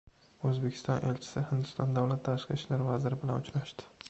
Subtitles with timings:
[0.51, 3.93] O‘zbekiston elchisi Hindiston davlat tashqi ishlar vaziri bilan uchrashdi